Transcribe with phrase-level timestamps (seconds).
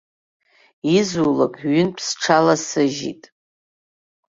[0.95, 3.23] Изулак ҩынтә сҽаласыжьит.